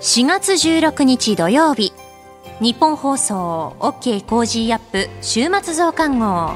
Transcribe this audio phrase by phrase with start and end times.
[0.00, 1.92] 4月16日土曜日。
[2.60, 6.52] ニッポン放送 OK Cozy up 週末増刊号。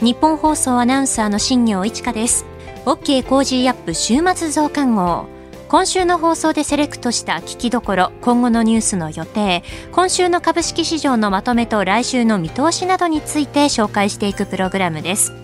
[0.00, 2.46] ニッポン放送アナウンサーの新行市佳です。
[2.86, 5.26] OK Cozy up 週末増刊号。
[5.68, 9.62] 今週の放送でセレクトした聞きどころ今後のニュースの予定。
[9.92, 15.39] 今週の株式市場のまとめと来週の見通しなどについて紹介していくプログラムです。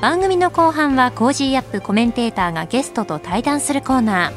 [0.00, 4.32] 番組の後半は Cozy up コメンテーターがゲストと対談するコーナー。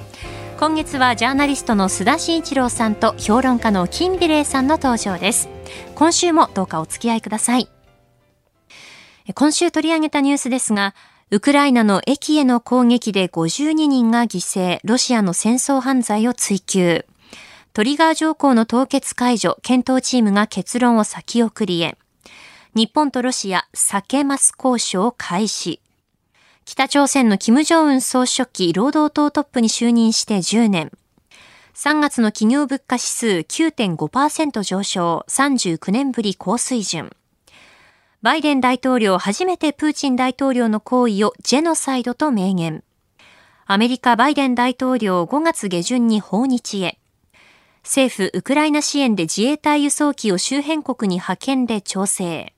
[0.58, 5.50] 今月はジャーナリストの須田慎一郎さんと評論家の金美齢さんの登場です。
[5.96, 7.68] 今週もどうかお付き合いください。
[9.36, 10.96] 今週取り上げたニュースですが
[11.30, 17.06] ウクライナの駅への攻撃で52人が犠牲、ロシアの戦争犯罪を追及。
[17.74, 21.98] トリガー条項の凍結解除、検討チームが結論を先送りへ。
[22.76, 25.82] 日本とロシア、避けます交渉開始。
[26.66, 30.92] 北朝鮮の金正恩総書記、労働党トップに就任して10年。
[31.74, 37.12] 3月の企業物価指数9.5%上昇、39年ぶり高水準。
[38.22, 42.84] バイデン大統領初めてプーチン大統領の行為をジェノサイドと明言。
[43.66, 47.00] アメリカバイデン大統領5月下旬に訪日へ。
[47.82, 52.54] 政府ウクライナ支援で自衛隊輸送機を周辺国に派遣で調整。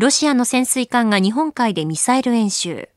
[0.00, 2.88] ロシアの潜水艦が日本海でミサイル演習。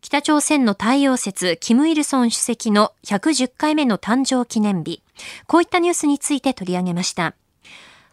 [0.00, 5.02] 北朝鮮の太陽節、キム・イルソン主席の110回目の誕生記念日。
[5.46, 7.34] こういったニュースについて取り上げました。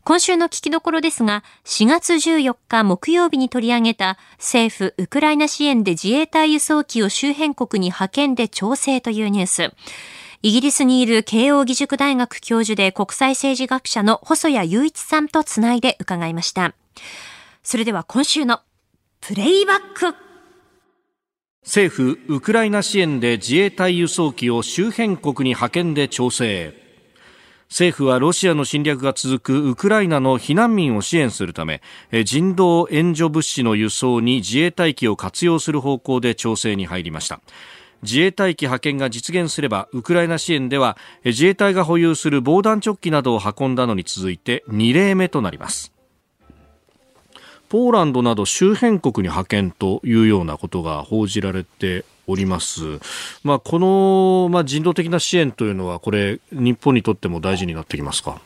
[0.04, 9.72] 今週の聞きどころですが、4月14日木曜日に取り上げた政府ウクライナ支援で自衛隊輸送機を周辺国に派遣で調整というニュース。
[10.42, 16.74] イギリスにいる慶応義塾大学教授で国際政治学者の細谷雄一さんとつないで伺いました。
[17.70, 18.62] それでは今週の
[19.20, 20.16] プレイバック。
[21.66, 26.73] 政府ウクライナ支援で自衛隊輸送機を周辺国に派遣で調整。
[27.67, 31.82] 政府はロシアの侵略が続くウクライナの避難民を支援するため
[32.23, 37.42] 人道援助物資の輸送に自衛隊機を活用する方向で調整に入りました。
[38.02, 45.97] 自衛隊機派遣が実現すればウクライナ支援では自衛隊が保有する防弾チョッキなどを運んだのに続いて2例目となります。
[47.70, 52.82] ポーランドなど周辺国に派遣というようなことが報じられております。
[53.44, 58.42] まあ、この、まあ、人道的な支援というのは、これ、日本にとっても大事になってきますか？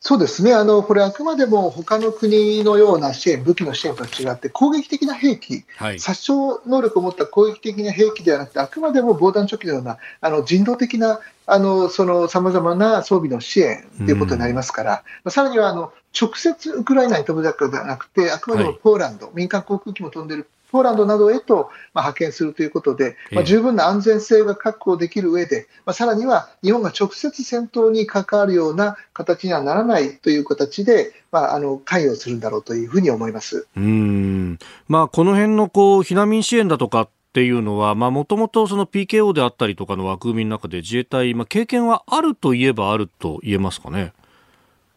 [0.00, 0.54] そうですね。
[0.54, 6.32] あの、これ、あくまでも他の国のような支援、武器の支援と違って、攻撃的な兵器、はい、殺傷
[6.66, 33.66] 能力を持った攻撃的な兵器ではなくて、あくまでも防弾チョッキのようなあの人道的なさまざまな装備の支援ということになりますから、うん、さらにはあの直接ウクライナに飛ぶだけではなくて、あくまでもポーランド、はい、民間航空機も飛んでいるポーランドなどへと、まあ、派遣するということで、まあ、十分な安全性が確保できる上で、まあ、さらには日本が直接戦闘に関わるような形にはならないという形で、まあ、あの関与するんだろうというふうに思います。
[33.76, 34.58] うん、
[34.88, 44.12] まあ、この辺のこう避難民支援だとかっていうのは、もともとその PKO であったりとかの枠組みの中で自衛隊、まあ、経験はあるといえばあると言えますかね。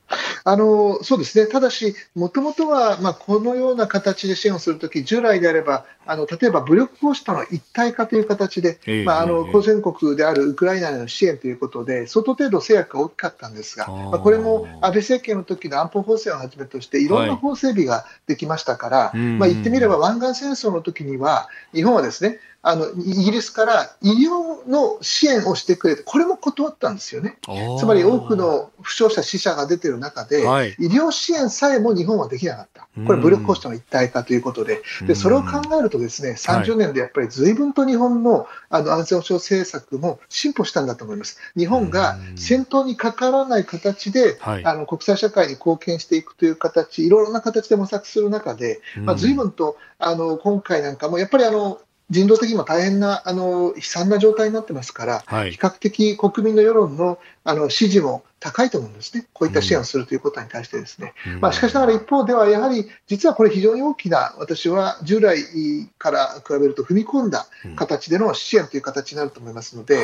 [0.44, 27.38] あのそうですね、ただし、もともとは、まあ、このような形で支援をするとき、従来であれば、あの例えば武力行使との一体化という形で、まあ、あの交戦国であるウクライナへの支援ということで、相当程度制約が大きかったんですが、まあ、これも安倍政権の時の安保法制をはじめとして、いろんな法整備ができましたから、はい、まあ、言ってみれば湾岸戦争の時には、日本はですね、あのイギリスから医療の支援をしてくれて、これも断ったんですよね。
[27.78, 32.88] つまり多くの負傷者、死者が出ている中で、はい、医療支援さえも日本はできなかった。
[33.06, 41.40] これ、武力行使の一体化ということで、でそれを考えると、ですね30年でやっぱり随分と日本のあの安全保障政策も進歩したんだと思います。
[41.58, 61.14] 日本が戦闘にかからない形で、あの国際社会に貢献していくという形、いろいろな形で模索する中で、まあ、随分とあの今回なんかも、やっぱりあの人道的にも大変なあの悲惨な状態になってますから、はい、比較的国民の世論のあの支持も高いと思うんですね、こういった支援をするということに対してですね。
[61.28, 65.38] うん、まあ、しかしながら一方では、やはり実はこれ、非常に大きな、私は従来
[65.98, 67.48] から比べると踏み込んだ
[67.78, 70.04] 形での支援という形になると思いますので、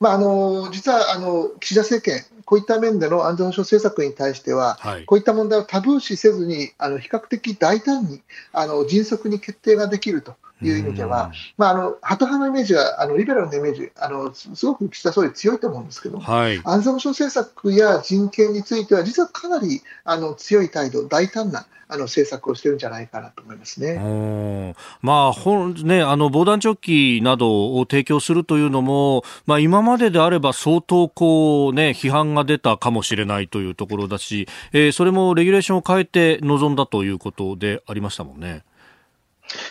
[0.00, 8.20] まあ、あの実はあの岸田政権、こういった面での安全保障政策に対しては、はい、こういった問題をタブー視せずに、あの比較的大胆に
[8.52, 24.74] あの迅速に決定ができるという意味では、まあ、あのハト派のイメージはあのリベラルのイメージあのすごく岸田総理強いと思うんですけど、はい、安全保障政策や人権については実はかなりあの強い態度大胆なあの政策をしてるんじゃないかなと思いますね。
[25.00, 38.64] まあ、本ね、あの防弾チョッキなどを提供するというのも、まあ、今までであれば相当こうね、批判が出たかもしれないというところだし、えー、それもレギュレーションを変えて臨んだということでありましたもんね。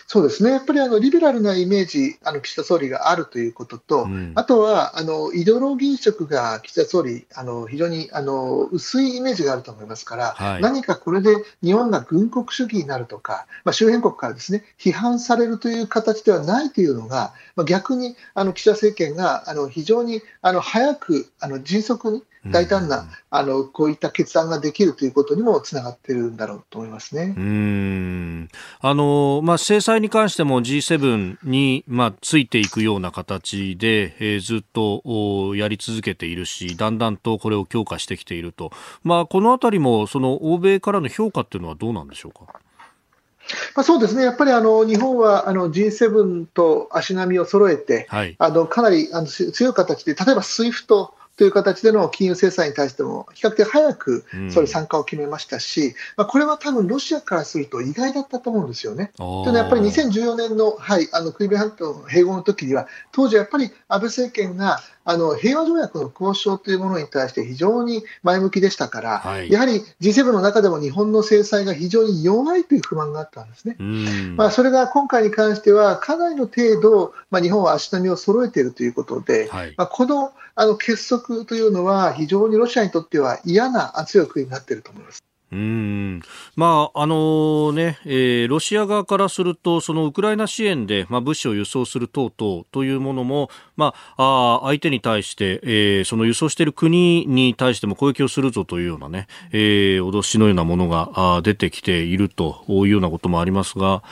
[0.08, 27.34] そうですね、やっぱりあのリベラルなイメージ、あの岸田総理があるということと、うん、あとはあのイデオロギー色が岸田総理、あの非常にあの薄いイメージがあると思いますから、はい、何かこれで日本が軍国主義になるとか、まあ、周辺国からですね批判されるという形ではないというのが、まあ、逆にあの岸田政権があの非常にあの早く、あの迅速に大胆な、あのこういった決断ができるということにもつながっているんだろうと思いますね。
[27.38, 28.50] うん。
[28.80, 38.72] あの、まあ、制裁に関しても G7 に、まあ、ついていくような形で、えー、ずっとやり続けているしだんだんとこれを強化してきていると、
[39.04, 42.60] まあ、このあたりもその欧米からの評価っていうのはどうなんでしょうか？
[43.76, 59.12] まあ、そうですね、やっぱりあの日本はあの G7 と足並みを揃えて、はい、あのかなりあの強い形で、例えば SWIFT という形での金融制裁に対しても、比較的早くそれ参加を決めましたし、うん、まあ、これは多分ロシアからすると意外だったと思うんですよね。
[59.16, 73.78] というのはやっぱり2014年の,、はい、あのクリミア半島の併合の時には、当時やっぱり安倍政権があの平和条約の交渉というものに対して非常に前向きでしたから、はい、やはり G7 の中でも日本の制裁が非常に弱いという不満があったんですね。
[74.36, 85.24] まあ、それが今回に関しては、かなりの程度、まあ、日本は足並みを揃えているということで、はい、まあ、このあの結束というのは、非常にロシアにとっては嫌な圧力になっていると思います。
[85.50, 86.22] うん
[86.58, 104.04] まああのねえー、ロシア側からするとそのウクライナ支援で、まあ、物資を輸送する等々というものも、まあ、あ相手に対して、えー、その輸送している国に対しても攻撃をするぞというようなね、えー、脅しのようなものが出てきているというようなこともありますが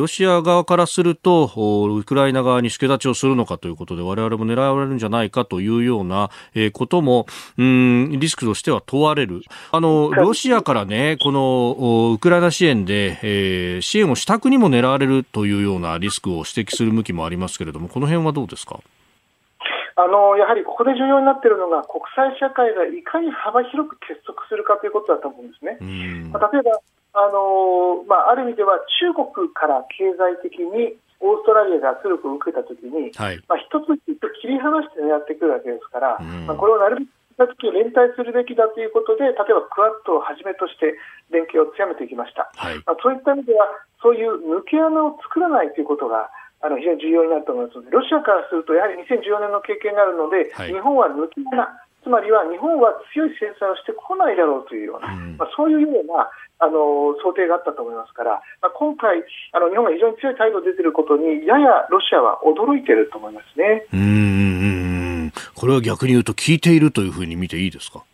[0.00, 7.26] ロシア側からするとウクライナ側に助太刀をするのかということで我々も狙われるんじゃないかというような、えー、ことも
[7.58, 9.42] うんリスクとしては問われる。
[9.70, 18.80] あのロシアからねこのウクライナ支援で、えー、支援をした国も狙われるというようなリスクを指摘する向きもありますけれどもこの辺はどうですか？
[19.96, 25.76] あのやはりここで重要になっているのが国際社会がいかに幅広く結束するかということだと思うんですね。
[26.32, 26.80] まあ、例えば
[27.12, 40.96] あのまあ、ある意味では中国から経済的にオーストラリアが圧力を受けたときに、はい、まあ、一つ一つ切り離して狙ってくるわけですから、まあ、これをなるべく時連帯するべきだということで、例えばクワッドをはじめとして
[41.32, 42.52] 連携を強めていきました。
[42.56, 43.68] はい、まあ、そういった意味では、
[44.00, 46.28] そういう抜け穴を作らないということが、
[46.60, 51.64] あの非常に重要になると思いますので、ロシアからすると、やはり2014年の経験があるので、はい、日本は抜け穴、
[52.04, 56.28] つまりは日本は強い制裁をしてこないだろうというような、うん、まあ、そういうような
[56.60, 63.86] あの想定があったと思いますから、まあ、今回あの、日本が非常に強い態度出ていることに、ややロシアは驚いていると思いますね。
[63.92, 65.32] うん。
[65.54, 68.04] これは逆に言うと、聞いているというふうに見ていいですか？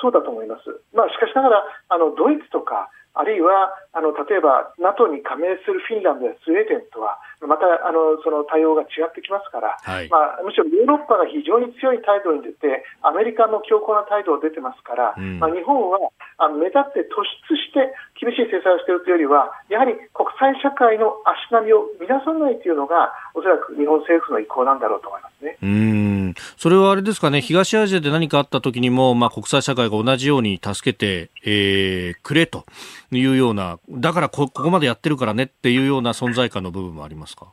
[0.00, 0.62] そうだと思います。
[0.94, 15.98] まあ、しかしながらあのドイツとかあるいはあの例えば NATO に加盟するフィンランドやスウェーデンとはまたあのその対応が違ってきますから、はい、まあ、むしろヨーロッパが非常に強い態度に出てアメリカも強硬な態度を出てますから、うん、まあ、日本は
[16.38, 25.58] あ目立って突出して厳しい制裁をしているというよりはやはり国際社会の足並みを乱さないというのがおそらく日本政府の意向なんだろうと思いますね。
[25.62, 26.34] うん。
[26.56, 32.64] それはあれですかね東アジアで何かあった時にも、まあ、国際社会が同じように助けて、えー、くれと
[33.10, 37.52] いうようなだからここまでやってるからねっていうような存在感の部分もありますか？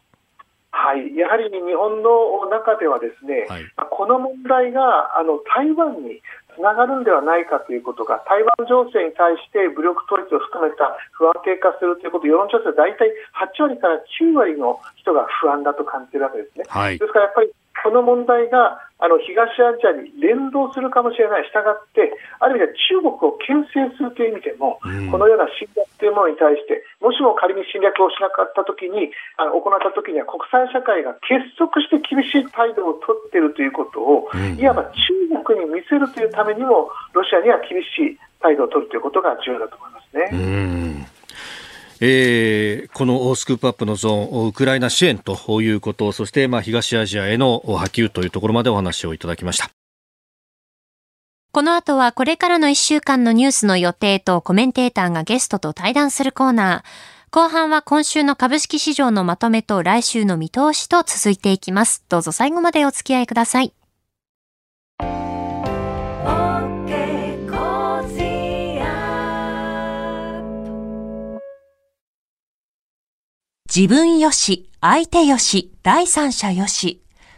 [0.71, 6.21] はい、やはり日本の中ではですね、はい、この問題があの台湾に
[6.55, 16.65] つながるんではないかということが台湾情勢に対して武力統一を含めた不安定化するということ世論調査で大体8割から9割の人が不安だと感じているわけですね。
[16.69, 17.51] はい、ですからやっぱり
[17.83, 40.29] この問題があの東アジアに連動するかもしれない、したがって、ある意味で中国を牽制するという意味でも、うん、このような侵略というものに対して、もしも仮に侵略をしなかったときに、あの行ったときには国際社会が結束して厳しい態度を取っているということを、うん、いわば中国に見せるというためにも、ロシアには厳しい態度を取るということが重要だと思いますね。
[40.31, 41.05] うん
[41.99, 49.76] えー、このスクープアップのゾーン、ウクライナ支援ということ、そしてまあ東アジアへの波及というところまでお話をいただきました。
[51.51, 57.17] この後はこれからの1週間のニュースの予定とコメンテーターがゲストと対談するコーナー。
[57.29, 62.03] 後半は今週の株式市場のまとめと来週の見通しと続いていきます。
[62.09, 63.73] どうぞ最後までお付き合いください。
[73.73, 77.01] 自分よし、相手よし、第三者よし。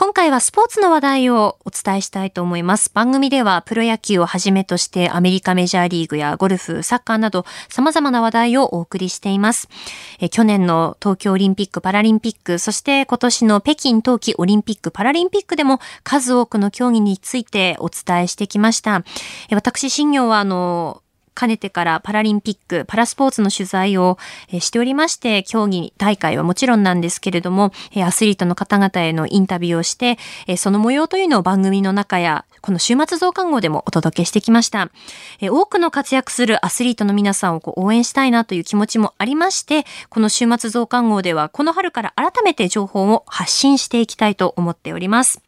[0.00, 2.88] 今回はスポーツの話題をお伝えしたいと思います。
[2.94, 9.68] 番組ではプロ野球をはじめとしてアメリカメジャーリーグやゴルフ、サッカーなど様々な話題をお送りしています。
[10.20, 19.02] え去年の東京オリンピック・パラリンピック、そして今年の北京冬季オリンピック・パラリンピックでも数多くの競技についてお伝えしてきました。
[19.50, 21.02] え私、新業はあの、
[21.38, 24.18] かねてからパラリンピック、パラスポーツの取材を
[24.58, 27.72] しておりまして、競技大会はもちろんなんですけれども、
[28.04, 30.18] アスリートの方々へのインタビューをして、
[30.56, 34.90] その模様というのを番組の中や、この週末増刊号でもお届けしてきました。
[35.40, 45.40] 多くの活躍するアスリートの皆さんをこう応援したいなという気持ちもありまして、この週末増刊号ではこの春から改めて情報を発信していきたいと思っております。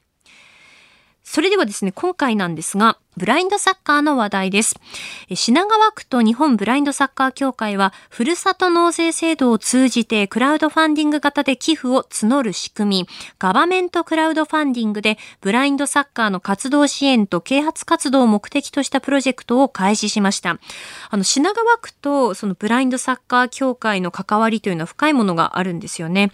[1.25, 4.77] それではですね、今回なんですが、ブラインドサッカーの話題です。
[5.35, 13.09] 品川区と日本ブラインドサッカー協会は、ふるさと納税制度を通じてクラウドファンディング型で寄付を募る仕組み、
[13.41, 20.59] ガバメントクラウドファンディングで、ブラインドサッカーの活動支援と啓発活動を目的としたプロジェクトを開始しました。
[21.11, 26.31] あの、品川区とそのブラインドサッカー協会の関わりというのは深いものがあるんですよね。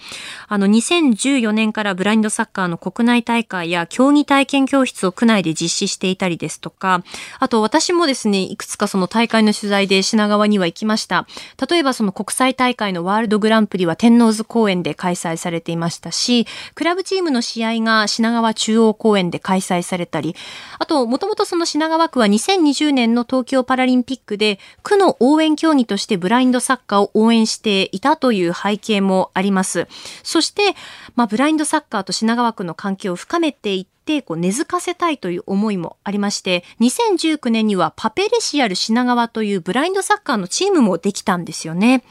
[0.46, 7.04] あの、2014年からブラインドサッカーの国内大会や競技体験教室を区内で実施していたりですとか、
[7.38, 11.28] あと私もですね、いくつかその大会の取材で品川には行きました。
[11.70, 20.34] 例えばその国際大会のワールドグランプリは天王洲公園で開催されていましたし、クラブチームの試合が品川中央公園で開催されたり、
[20.80, 29.86] あと、もともとその品川区は2020年の東京パラリンピックで、区の応援競技としてブラインドサッカーを応援していたという背景もあります。
[30.24, 30.74] そして、
[31.14, 42.04] まあ、ブラインドサッカーと品川区の関係を深めていって、てこう根付かせたいという思いもありまして2019年にはパペレシアル品川というブラインドサッカーのチームもできたんですよね。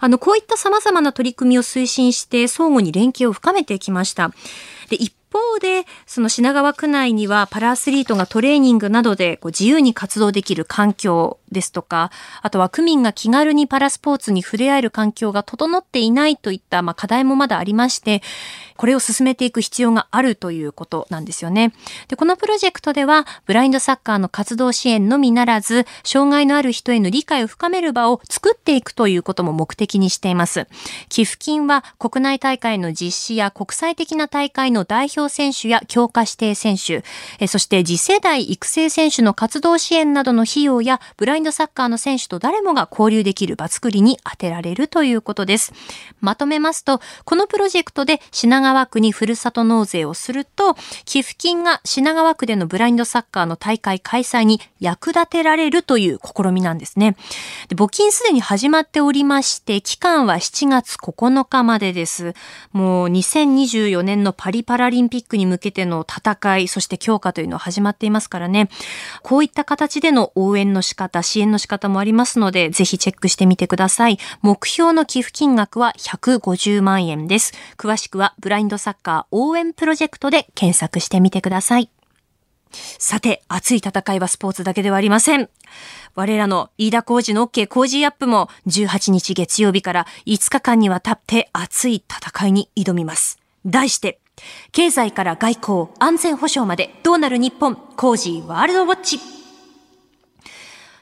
[0.00, 4.32] あのこういった様々な取り組みを推進して相互に連携を深めてきました。
[4.90, 12.10] で一方で、その品川区内にはパラアスリートがトレーニングなどでこう自由に活動できる環境ですとか、
[12.42, 18.22] あとは区民が気軽にパラスポーツに触れ合える環境が整っていないといったまあ課題もまだありまして、
[18.76, 21.72] これを進めていく必要があるということなんですよね。
[22.08, 30.66] で、このプロジェクトでは、ブラインドサッカーの活動支援のみならず、障害のある人への理解を深める場を作っていくということも目的にしています。
[31.08, 37.04] 寄付金は国内大会の実施や国際的な大会の代表選手や強化指定選手、
[37.46, 45.72] そして次世代育成選手の活動支援などの費用や、ブラインドサッカーの選手と誰もが交流できる場作りに充てられるということです。
[46.20, 57.16] まとめますと、このプロジェクトで品川川区にふるさと納税をすると、寄付金が品川区でのブラインドサッカーの大会開催に役立てられるという試みなんですね。
[57.68, 62.34] で募金すでに始まっておりまして、期間は7月9日までです。
[62.72, 68.68] もう2024年のパリパラリンピックに向けての戦い、そして強化というのは始まっていますからね。
[69.22, 74.18] こういった形での応援の仕方、支援の仕方もありますので、ぜひチェックしてみてください。
[74.42, 77.52] 目標の寄付金額は150万円です。
[77.76, 81.90] 詳しくはブラインドサッカー応援プロジェクトで検索してみてください。
[82.98, 85.48] さて、熱い戦いはスポーツだけではありません。
[86.14, 93.38] 我らの飯田浩二の OK 工事アップも18日月曜日から5日間にわたって熱い戦いに挑みます。
[93.64, 94.20] 題して、
[94.72, 99.45] 経済から外交、安全保障までどうなる日本、工事ワールドウォッチ。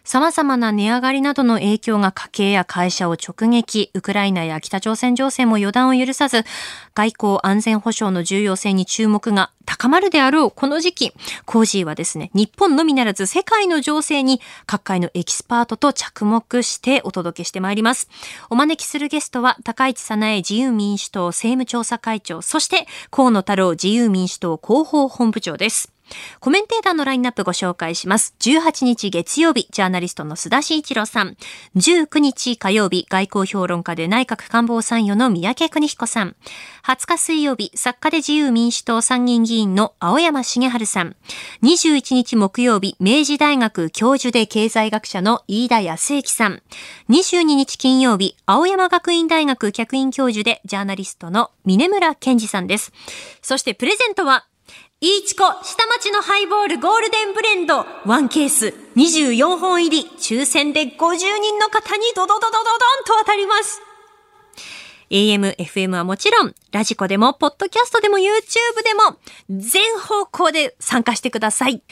[0.05, 6.45] 様々な値上がりなどの影響が家計や会社を直撃、ウクライナや北朝鮮情勢も予断を許さず、
[6.95, 11.13] 外交安全保障の重要性に注目が高まるであろうこの時期、
[11.47, 18.11] Cozy はですね、日本のみならず世界の情勢に各界のエキスパートと着目してお届けしてまいります。
[18.51, 25.94] お招きするゲストは、高市早苗自由民主党政務調査会長、そして河野太郎自由民主党広報本部長です。
[26.41, 28.35] コメンテーターのラインナップご紹介します。
[28.41, 31.37] 18日月曜日、ジャーナリストの須田慎一郎さん。
[31.77, 36.37] 19日火曜日、外交評論家で内閣官房参与の宮家邦彦さん。
[36.85, 41.17] 20日水曜日、作家で自由民主党参議院議員の青山茂春さん。
[41.63, 46.63] 21日木曜日、明治大学教授で経済学者の飯田康之さん。
[47.09, 52.93] 22日金曜日、青山学院大学客員教授でジャーナリストの峰村健二さんです。
[53.41, 54.47] そしてプレゼントは、
[55.05, 62.71] いいちこ下町のハイボールゴールデンブレンド1ケース24本入り抽選で50人の方にドドドドドドン
[63.05, 63.94] と当たります。
[65.11, 68.23] AM、FM はもちろん、ラジコでも、ポッドキャストでも、YouTube
[68.85, 69.17] でも、
[69.51, 71.83] 全方向で参加してください。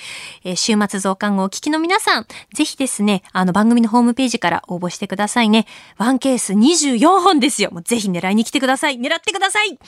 [0.45, 5.67] えー、週末増刊号をお聞きの皆さん、ぜひですね、あの番組のホームページから応募してくださいね。
[5.99, 7.71] ワンケース24本ですよ。
[7.71, 8.99] もうぜひ狙いに来てください。
[8.99, 9.79] 狙ってください。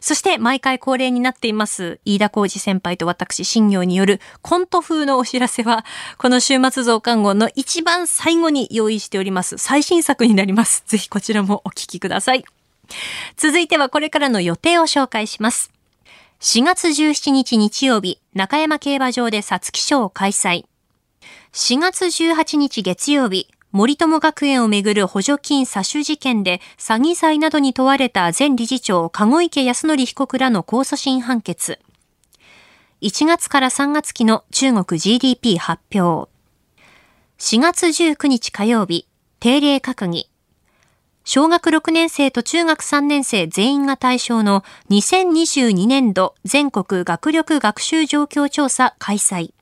[0.00, 5.84] そして、毎回恒例になっています、飯田浩二先輩と私、新業によるコント風のお知らせは、
[6.18, 10.84] この週末増刊号の一番最後に用意しております、最新作になります。
[10.86, 12.44] ぜひこちらもお聞きください。
[13.36, 15.70] 続いてはこれからの予定を紹介します。
[16.40, 20.66] 4月17日日曜日、中山競馬場で皐月賞を開催。
[21.52, 31.80] 4月18日月曜日、森友学園をめぐる補助金詐取事件で詐欺罪などに問われた前理事長、籠池康則被告らの控訴審判決。
[33.00, 36.30] 1月から3月期の中国 GDP 発表。
[37.38, 39.08] 4月19日火曜日、
[39.40, 40.30] 定例閣議。
[41.26, 49.54] 小学6年生と中学3年生全員が対象の2022年度全国学力学習状況調査開催。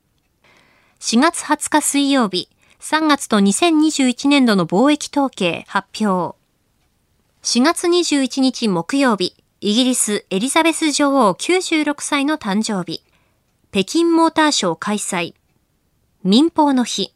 [0.98, 2.48] 4月20日水曜日、
[2.80, 6.36] 3月と2021年度の貿易統計発表。
[7.44, 13.04] 4月21日木曜日、イギリスエリザベス女王96歳の誕生日。
[13.70, 15.34] 北京モーターショー開催。
[16.24, 17.14] 民放の日。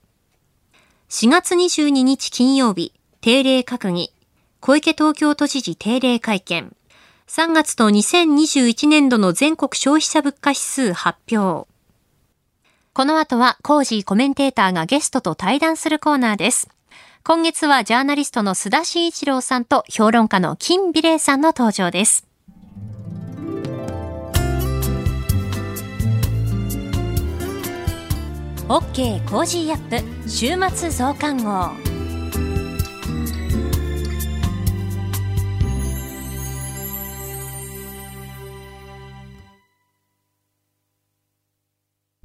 [1.08, 4.12] 4月22日金曜日、定例閣議。
[4.66, 6.74] 小池東京都知事定例会見。
[7.28, 11.68] 3月と2021年度の全国消費者物価指数発表。
[12.92, 16.68] この後はコージーコメンテーターがゲストと対談するコーナーです。
[17.22, 22.26] 今月はジャーナリストの須田慎一郎さんと評論家の金美玲さんの登場です。
[28.66, 31.95] OK Cozy up 週末増刊号。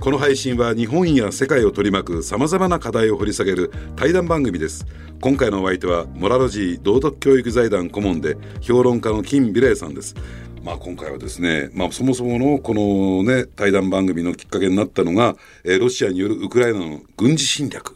[0.00, 4.86] この配信は日本や世界を取り巻く様々な課題を掘り下げる対談番組です。
[5.20, 10.14] 今回のお相手は、モラロジー道徳教育財団顧問で、評論家の金美玲さんです。
[10.62, 17.94] まあ、今回はですね、まあ、そもそものこのね、対談番組のきっかけになったのが、えー、ロシアによるウクライナの軍事侵略っ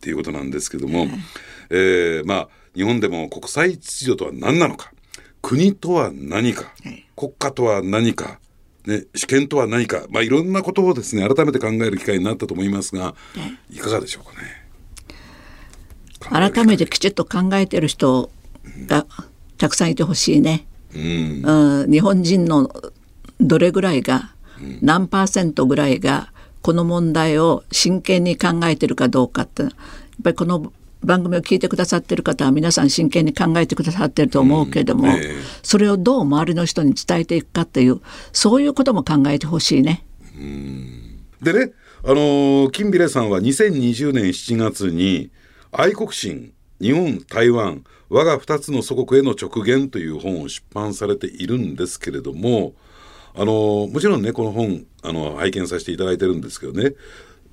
[0.00, 1.10] ていうことなんですけども、はい、
[1.70, 4.92] えー、まあ、日本でも国際秩序とは何なのか、
[5.42, 8.40] 国とは何か、はい、国家とは何か、
[8.86, 13.14] ね、主権とは何か、まあ、いろんなことをですね改めて考える機会になったと思いますが、
[13.70, 14.66] いかがでしょうかね。
[16.52, 18.30] 改めてきちっと考えてる人
[18.86, 19.06] が
[19.58, 20.66] たくさんいてほしいね。
[20.94, 22.70] うん、うん、日本人の
[23.40, 24.32] どれぐらいが、
[24.80, 29.72] 何パーセントぐらいがこの問題を真剣に考えてるかどうかってやっ
[30.24, 30.72] ぱりこの
[31.06, 38.00] 番組を聞いてくださってる方は皆さん真剣に考えてくださってると思うけれども、うんえー、それをどう周りの人に伝えていくかっていう
[38.32, 40.04] そういうことも考えてほしいね。
[41.40, 41.72] でね
[42.04, 45.30] あの金美玲さんは2020年7月に
[45.72, 52.74] 「愛国心日本台湾我が2つの祖国への直言」という本を出版されているんですけれども
[53.34, 56.94] あのもちろんねこの本あの拝見させていただいてるんですけどね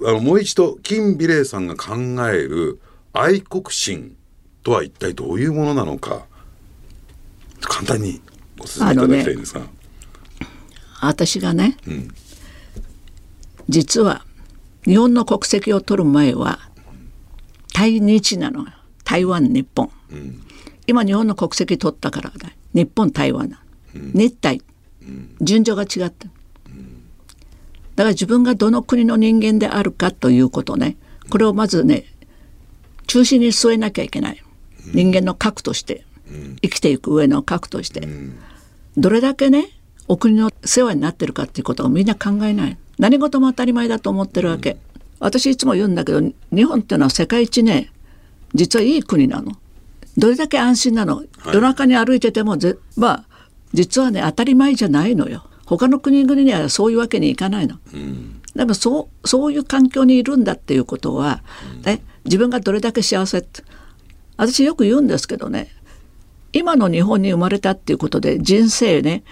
[0.06, 1.96] あのもう一度金美玲さんが考
[2.30, 2.80] える
[3.14, 4.16] 愛国心
[4.64, 6.26] とは一体どういうものなのか
[7.62, 8.22] 簡単に
[8.58, 9.68] ご説明いただきたいんですが、ね、
[11.00, 12.08] 私がね、うん、
[13.70, 14.26] 実は
[14.86, 16.60] 日本の国籍を取る前は
[17.74, 18.66] 対日なの
[19.04, 20.42] 台湾日本、うん、
[20.88, 22.58] 今日本の国籍取ったからね。
[22.74, 23.62] 日本台湾な、
[23.96, 24.62] うん、日台、
[25.04, 30.98] うん、順序が違った、だから自分がどの国の人間であるかということね。
[31.30, 32.06] これをまずね
[33.08, 34.44] 中心に据えなきゃいけない、
[34.94, 36.06] 人間の核として、
[36.62, 38.08] 生きていく上の核として、
[38.98, 39.70] どれだけね
[40.08, 42.78] お国の世話になってるかっていうことをみんな考えない。
[43.00, 44.78] 何事も当たり前だと思ってるわけ、
[45.20, 47.92] 私いつも言うんだけど日本っていうのは世界一ね
[48.54, 49.54] 実はいい国なの。
[50.16, 53.26] どれだけ安心なの、夜中に歩いててもぜまあ
[53.74, 55.46] 実はね当たり前じゃないのよ。
[55.66, 61.42] 他の国々にはそういうわけにいかないの、うん、でもそうそういう環境にいるんだっていうことは、
[61.86, 63.64] ね、自分がどれだけ幸せって
[64.38, 65.70] 私よく言うんですけどね
[66.54, 69.24] 今の日本に生まれたっていうことで人生ね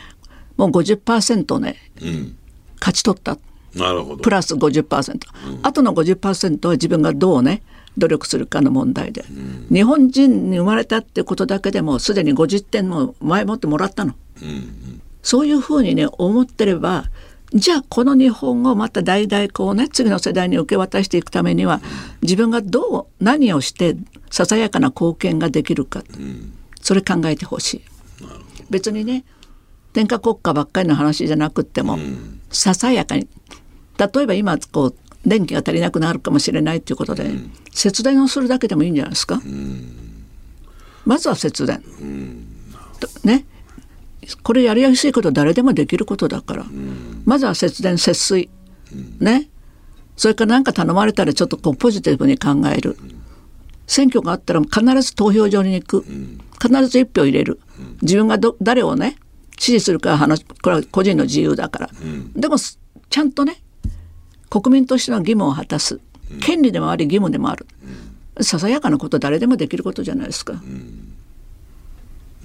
[0.58, 2.38] もう50%ね、うん、
[2.80, 3.38] 勝ち取った。
[3.76, 4.18] なるほど。
[4.18, 7.64] プラス50%、うん、あとの50%は自分がどうね
[7.98, 17.06] 努力するかの問題で、うん、日本人に生まれたってことだけでもすでに50点も前もってもらったの、うんうん、そういうふうにね思ってれば
[17.54, 21.82] じゃあこの日本をまた代々こうね次の世代に受け渡していくためには
[22.22, 23.98] 自分がどう何をして
[24.30, 26.04] ささやかな貢献ができるか、
[26.82, 27.82] それ考えてほしい。
[28.70, 29.26] 別にね
[29.92, 32.00] 天下国家ばっかりの話じゃなくっても、
[32.50, 33.28] ささやかに
[33.98, 37.30] 例えば今こう電気が足りなくなるかもしれないということで、
[37.72, 39.42] 節電をするだけでもいいんじゃないですか。
[41.06, 41.84] まずは節電。
[43.26, 43.46] ね
[44.44, 48.50] これやりやすいこと誰でもできることだから、うん、まずは節電節水、
[48.94, 49.50] うん、ね。
[50.16, 53.22] それから何か頼まれたらちょっとこうポジティブに考える、うん、
[53.88, 56.06] 選挙があったら必ず投票所に行く、
[56.62, 57.60] 必ず一票入れる、
[58.02, 59.18] 自分がど誰をね
[59.58, 61.90] 支持するか話これは個人の自由だから、
[62.36, 63.58] でもちゃんとね
[64.50, 66.00] 国民としての義務を果たす。
[66.40, 67.66] 権利でもあり義務でもある、
[68.42, 70.54] ささやかなこと誰でもできることじゃないですか。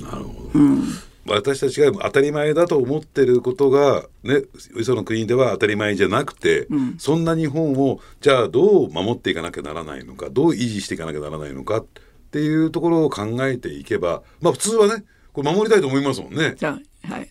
[0.01, 0.85] なるほど、うん
[1.29, 4.43] 私たちが当たり前だと思ってることがね
[4.83, 11.87] その国では当たり前じゃなくて、うん、そんな日本をじゃあどう守っていかなきゃならないのかどう維持していかなきゃならないのかっ
[12.31, 16.57] ていうところを考えていけばまあ普通はねこれ守りたいと思いますもんね。
[17.03, 17.29] はい、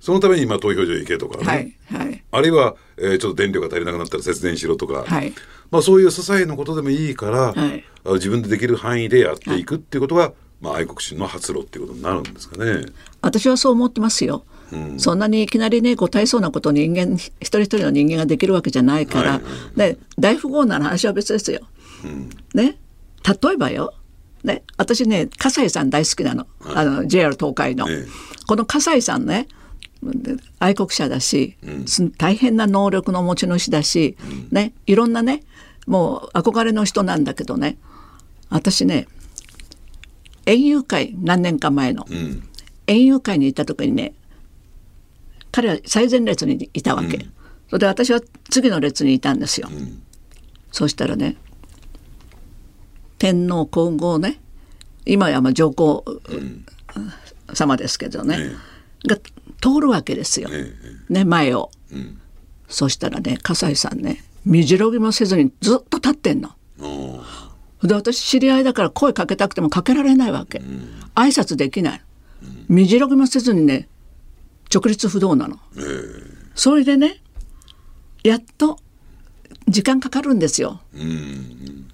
[0.00, 5.32] そのために今投票所行けとかね、はいはい、あるいは、えー、ちょっと電力が足りなくなったら節電しろとか、はい、
[5.70, 7.84] まあ、そういう些細なことでもいいから、はい、
[8.14, 12.86] 自分でできる範囲でやっていくっていうことが、まあ、愛国心の発露っていうことになるんですかね。
[13.20, 14.44] 私はそう思ってますよ。
[14.72, 19.42] うん、そんなにいきなりねご大層なこと人間一人一人の人間ができるわけじゃないから、はい、
[19.78, 21.60] で大富豪な話は別ですよ。
[22.04, 22.76] うん、ね。
[23.24, 23.94] 例えばよ、
[24.44, 28.06] ね、私ね葛西さん大好きなの,、あの JR 東海の、ええ、
[28.46, 29.48] この葛西さんね
[30.58, 35.42] 愛国者だし、うん、大変な能力の持ち主だし、うん、ね、いろんなね
[35.86, 37.78] もう憧れの人なんだけどね。
[38.50, 39.08] 私ね
[40.48, 42.42] 園遊会何年か前の、うん、
[42.86, 44.14] 園遊会に行った時にね
[45.52, 47.32] 彼は最前列にいたわけ、うん、
[47.68, 50.02] それで私は次の列にいたんですよ、うん、
[50.72, 51.36] そしたらね
[53.18, 54.40] 天皇皇后ね
[55.04, 56.02] 今やまあ上皇
[57.52, 58.38] 様ですけどね、
[59.06, 60.50] が通るわけですよ、
[61.08, 61.70] ね前を、
[62.68, 66.50] そしたらね葛西さんね身白ぎもせずにずっと立ってんの。
[67.82, 70.66] で私知り合いだから声かけたくてもかけられないわけ、うん、
[71.14, 72.02] 挨拶できない、
[72.42, 73.88] うん、身じろぎもせずにね
[74.74, 77.20] 直立不動なの、えー、それでね
[78.24, 78.78] やっと
[79.68, 81.88] 時間かかるんですよ、うん、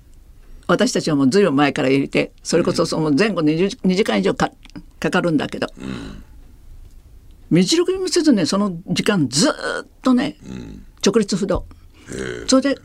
[0.67, 4.51] 私たちはもうずいぶん前から入れてそれこそその前後 2, 2時間以上か
[4.99, 5.67] かるんだけど、
[7.51, 10.39] 身じろぎもせずねその時間ずっとね、
[11.05, 11.67] 直立不動、
[12.47, 12.81] それで、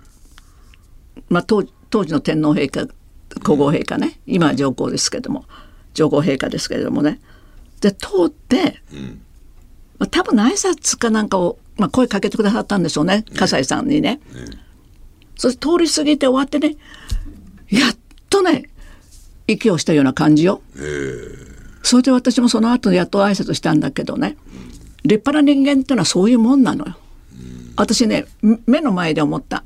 [1.29, 2.87] まあ、当当時の天皇陛下
[3.43, 4.19] 皇后陛下ね。
[4.25, 5.45] 今は上皇ですけども。
[5.93, 7.19] 上皇陛下ですけれどもね。
[7.81, 8.81] で通って、
[9.97, 13.23] まあ、多分挨拶かなんかを、まあ、声かけてくださったんでしょうね。
[13.35, 14.19] 葛西さんにね。
[15.35, 16.75] そして通り過ぎて終わってね
[17.69, 17.97] やっ
[18.29, 18.69] とね
[19.47, 20.61] 息をしたような感じよ。
[21.81, 24.35] それで私もその後やっと挨拶したんだけどね。
[25.03, 26.97] 立派な人間っていうのはそういうもんなのよ。
[27.77, 28.25] 私ね
[28.67, 29.63] 目の前で思った。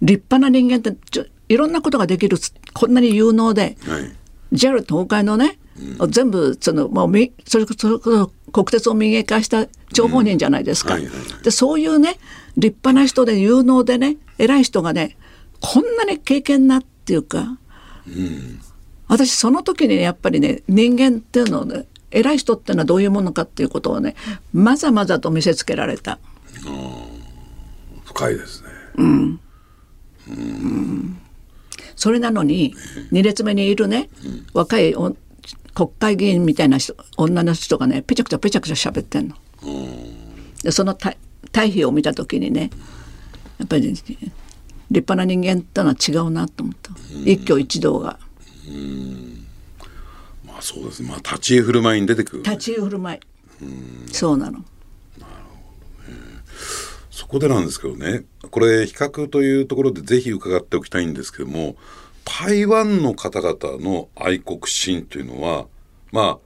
[0.00, 2.38] 立派な人間ってちょいろんなことができる
[2.72, 4.12] こんなに有能で、はい、
[4.52, 5.58] JAL 東海のね、
[5.98, 7.12] うん、全部そのもう
[7.46, 10.94] それこそ国鉄を民営化した張本人じゃないですか。
[10.96, 12.18] うんはいはいはい、でそういうね
[12.56, 15.16] 立派な人で有能でね偉い人がね
[15.60, 17.58] こんなに経験なっていうか、
[18.06, 18.60] うん、
[19.08, 24.14] 私その時にやっぱりね人間っていうのをね偉い人っていうのはどういうものかっていうことをね
[24.52, 26.18] まざまざと見せつけられた。
[28.04, 28.68] 深いですね。
[28.96, 29.40] うん。
[30.28, 31.18] うん、
[31.96, 32.74] それなのに
[33.10, 34.08] 2列目にいるね、
[34.52, 34.94] 若い
[35.74, 39.36] 国会議員みたいな人女の人がねぺちゃくちゃぺちゃくちゃ喋ってんの。
[40.62, 42.70] でその対比を見た時にね
[43.58, 44.04] やっぱり、立
[44.90, 46.92] 派な人間ってのは違うなと思った、
[47.24, 48.18] 一挙一動が。
[50.46, 53.20] まあそうですねまあ立ち居振る舞いに出てくる、立ち居振る舞い
[54.12, 54.64] そうなの。
[57.16, 58.24] そこでなんですけどね。
[58.50, 61.76] これ比較というところでぜひ伺っておきたいんですけども
[62.26, 65.66] 台湾の方々の愛国心というのは
[66.12, 66.38] まあ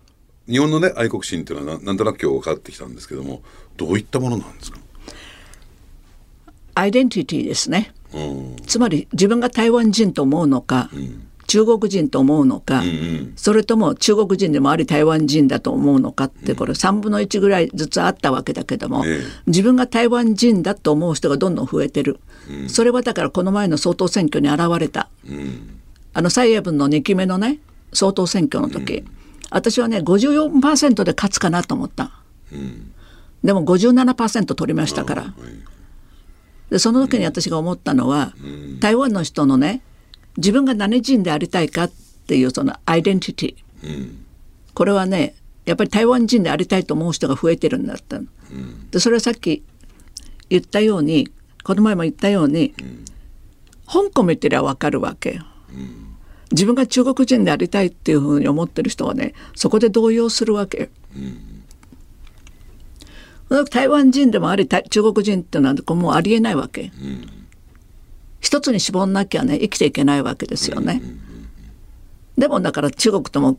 [0.48, 3.42] 日本のね愛国心というのはなんとなく今日分かってきたんですけども
[3.76, 4.78] どういったものなんですか？
[6.76, 19.04] アイデンティティですね、うん、つまり自分が台湾人と思うのか、うん中国人と思うのか、うんうん、それとも中国人でもあり台湾人だと思うのかってこれ3分の1ぐらいずつあったわけだけども、
[19.48, 25.80] 自分が台湾人だと思う人がどんどん増えてる、うん、それはだからこの前の総統選挙に現れた、うん、
[26.12, 27.58] あの蔡英文の2期目のね
[27.92, 29.06] 総統選挙の時、うん、
[29.50, 32.12] 私はね54%で勝つかなと思った、
[33.42, 35.34] でも57%取りましたから。
[36.70, 38.34] でその時に私が思ったのは、
[38.78, 39.82] 台湾の人のね
[40.36, 41.90] 自分が何人でありたいかっ
[42.26, 44.24] ていうそのアイデンティティ、うん、
[44.74, 45.34] これはね
[45.66, 49.62] やっぱり台湾人でありたいと思う人が増えてるんだった、うん、でそれはさっき
[50.48, 51.30] 言ったように
[51.64, 53.04] この前も言ったように、うん、
[53.86, 55.40] 香港見てりゃ分かるわけ
[56.52, 60.90] 自分が中国人でありたいっていうふうに思ってる人はねそこで動揺するわけ。
[63.70, 66.92] 台湾人でもあり中国人っていうのはもうありえないわけ。
[68.40, 71.03] 一つに絞んなきゃね生きていけないわけですよね。
[72.38, 73.59] でもだから中国とも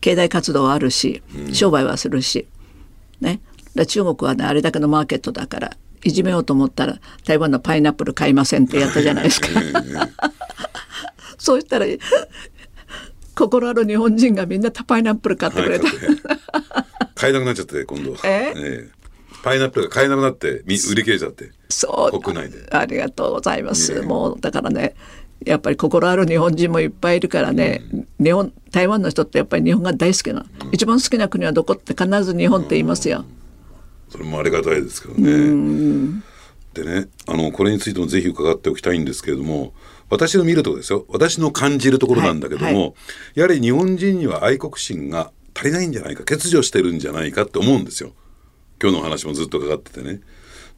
[0.00, 2.46] 経済活動はあるし商売はするし、
[3.20, 3.40] ね、
[3.86, 9.48] 中国はねあれだけのマーケットだからいじめようと思ったら台湾のパイナップル買いませんってやったじゃないですか。
[11.38, 11.86] そうしたら
[13.34, 15.86] 心ある日本人がみんなパイナップル買ってくれた。
[17.14, 18.16] 買えなくなっちゃって今度。
[18.24, 18.52] え？
[18.56, 19.04] えー
[19.44, 22.20] パイナップルが買えなくなって売り切れちゃってそう。
[22.20, 22.66] 国内で。
[22.70, 24.94] ありがとうございます、もうだからね
[25.44, 33.26] やっぱり心ある日本人もいっぱいいるからね、うん、日本台湾の人ってやっぱり日本が大好きな、うん、一番好きな国はどこって必ず日本って言いますよ、うん、
[34.08, 36.22] それもありがたいですけどね、
[36.72, 39.74] でねあのこれについてもぜひ伺っておきたいんですけれども
[40.08, 42.94] 私の見るとですよ私の感じるところなんだけども、はいはい、
[43.34, 48.12] やはり日本人には愛国心が足りないんじゃないか欠如してるんじゃないかって思うんですよ。
[48.82, 50.20] 今日の話もずっとかかっててね。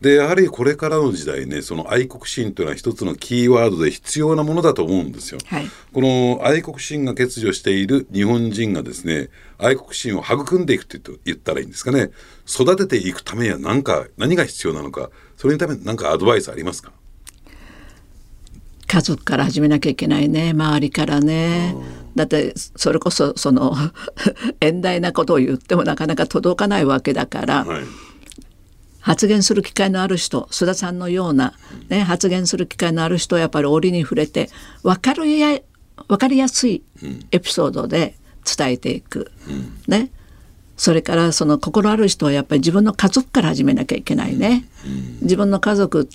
[0.01, 5.39] でやはりこれからの時代ねその愛国心というのは一つのキーワードで必要なものだと思うんですよ。
[5.47, 12.11] はい、この愛国心が欠如している日本人がですね愛国心を育んでいくって言ったらいいんですかね。
[12.47, 16.93] 育てていくためには何か何が必要なのかそれにために何かアドバイスありますか？
[18.87, 21.75] 家族から始めなきゃいけないね周りからね。
[22.15, 23.75] だってそれこそその
[24.61, 27.85] 遠大なことを言ってもなかなか届かないわけだから、はい、
[29.07, 31.53] 発言する機会のある人須田さんのような、
[31.89, 34.51] ね、発言する機会のある人はやっぱり折に触れて
[34.83, 35.61] 分かるや
[36.09, 36.83] 分かりやすい
[37.31, 40.11] エピソードで伝えていく、うん、ね。
[40.77, 44.65] それからその心ある人はやっぱり自分の家族から始めなきゃいけないね。
[44.85, 46.09] うん、自分の家族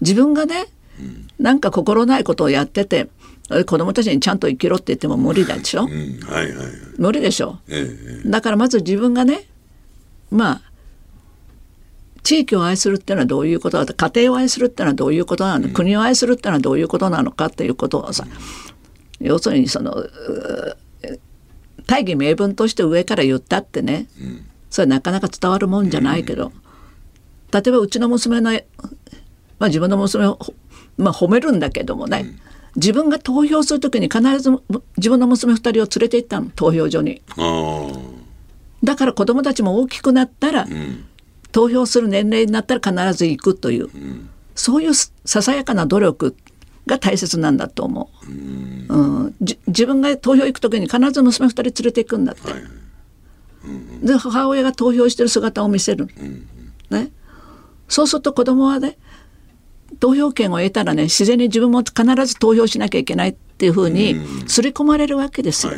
[0.00, 0.66] 自分がね、
[0.98, 3.08] うん、なんか心ないことをやってて
[3.48, 6.66] 子供たちにちゃんと生きろって言っても無理だでしょ、うんはいはい、
[6.98, 7.86] 無理でしょ、え
[8.26, 9.44] え、だからまず自分がね
[10.32, 10.73] まあ
[12.24, 13.94] 地域を愛するっていうのはどういうことだ？
[13.94, 18.26] 家庭を愛するっていうのはどういうことなの、うん、国を愛するっていうのはどういうことなのかっていうことをさ、
[19.20, 19.94] うん、要するにその
[21.86, 26.50] 大義名分として上から言ったってね、うん、それなかなか伝わるもんじゃないけど、
[27.52, 28.58] 例えばうちの娘の、ま
[29.58, 30.38] あ、自分の娘を、
[30.96, 32.38] まあ、褒めるんだけどもね、
[32.76, 34.50] 自分が投票する時に必ず
[34.96, 37.20] 自分の娘2人を連れて行ったの投票所に。
[38.82, 41.04] だから子供たちも大きくなったら、うん、
[41.54, 46.36] 投票する年齢になったら必ず行くという、うん、そういうささやかな努力
[46.86, 48.92] が大切なんだと思う。
[48.92, 49.34] うん、
[49.68, 52.50] 自分が投票行く時に必ず娘2人連れていくんだって。
[52.50, 52.60] はい
[54.02, 56.08] で母親が投票してる姿を見せる。
[56.90, 57.10] ね、
[57.88, 58.98] そうすると子供はね
[60.00, 65.72] 投票権を得たらね自然に自分も必ず投票しなきゃいけないっていうふうに刷り込まれるわけですよ。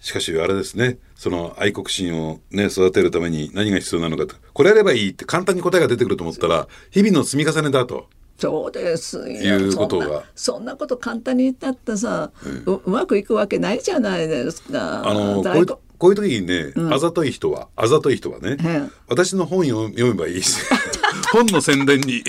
[0.00, 4.36] しかしあれですねその愛国心をね育てるために何が必要なのかと。
[4.52, 8.08] これやればいいって簡単に答えが出てくると思ったら日々の積み重ねだと。
[8.38, 10.24] そうですいうことが。
[10.34, 12.32] そんなこと簡単に言ったってさ、
[12.66, 15.08] ううまくいくわけないじゃないですか。
[15.08, 15.66] あのこういう
[15.98, 20.42] こういう時にね、うん、あざとい人はあざとい人はね、うん、私の本読めばいい。
[20.42, 20.60] し
[21.32, 22.24] 本の宣伝に。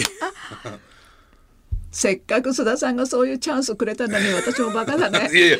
[1.91, 5.29] せっかく須田さんがそういうチャンスくれたのに私もバカだね。
[5.33, 5.57] いやいや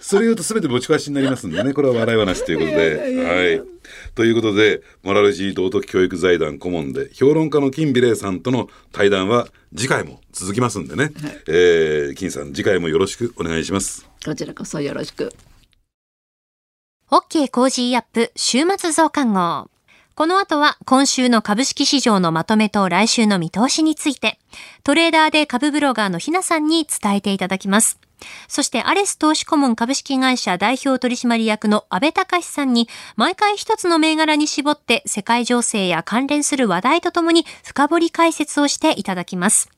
[0.00, 3.24] それ言うと全て持ち返しになりますんでねこれは笑い話ということで。
[3.24, 3.62] はい、
[4.14, 11.12] ということでモラルジー道徳教育財団顧問で評論家の金美玲さんとの対談は次回も続きますんでね、はい、
[11.48, 14.08] えー、金さん次回もよろしくお願いします。
[14.24, 15.32] こちらこそよろしく。
[17.10, 19.70] OK Cozy up 週末増刊号。
[20.14, 24.38] この後は今週の株式市場のまとめと来週の見通しについて、
[24.82, 28.00] トレーダーで株ブロガーのひなさんに伝えていただきます。
[28.48, 39.70] そしてアレス投資顧問株式会社代表取締役の安倍隆さんに毎回一つの銘柄に絞って世界情勢や関連する話題とともに深掘り解説をしていただきます。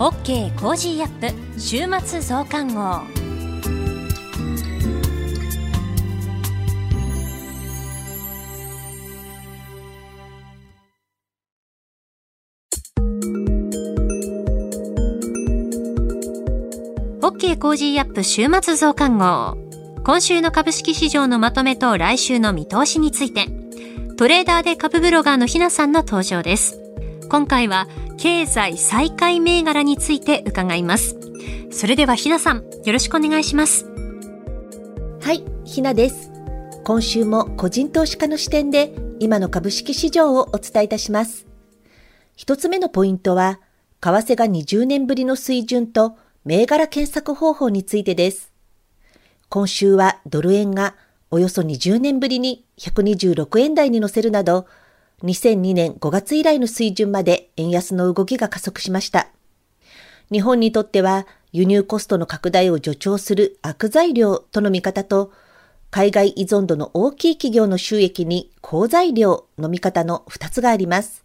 [0.00, 3.19] OK Cozy up 週末増刊号。
[17.22, 19.58] OK Cozy up 週末増刊号。
[20.04, 23.46] 今週の株式市場のまとめと来週の見通しについて、
[24.16, 26.80] トレーダーで株ブロガーのひなさんの登場です。
[27.28, 31.14] 今回は経済再開銘柄について伺います。
[31.70, 33.84] それではひなさん、よろしくお願いします。
[35.20, 36.32] はい、ひなです。
[36.84, 41.46] 今週も個人投資家の視点で今の株式市場をお伝えいたします。
[42.34, 43.60] 一つ目のポイントは、
[44.00, 48.50] 為替が20年ぶりの水準と銘柄検索方法についてです。
[49.50, 50.94] 今週はドル円が
[51.30, 54.66] およそ20年ぶりに126円台に乗せるなど、
[55.22, 59.28] 2002年5月以来の水準まで円安の動きが加速しました。
[60.32, 65.32] 日本にとっては輸入コストの拡大を助長する悪材料との見方と、
[65.90, 71.22] 海外依存度の大きい企業の収益に好材料の見方の2つがあります。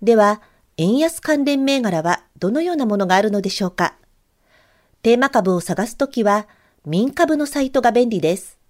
[0.00, 0.40] では、
[0.78, 3.94] 円安関連銘柄はどのようなものがあるのでしょうか
[5.02, 6.46] テーマ株を探すときは、
[6.86, 8.60] 民株のサイトが便利です。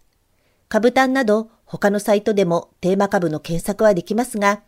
[0.71, 4.63] 株単など他のサイトでもテーマ株の検索はできますが、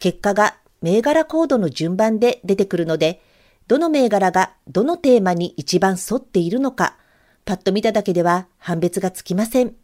[0.00, 3.22] 結果が銘柄コードの順番で出てくるので、
[3.68, 6.96] どの銘柄がどのテーマに一番沿っているのか、
[7.44, 9.76] パッと見ただけでは判別がつきません。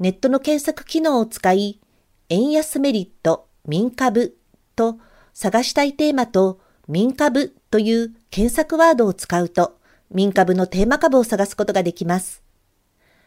[0.00, 1.80] ネットの検索機能を使い、
[2.28, 4.36] 円安メリット、民株
[4.74, 4.98] と
[5.32, 9.78] 探したいテーマと民株という検索ワードを使うと、
[10.10, 12.42] 民株のテーマ株を探すことができます。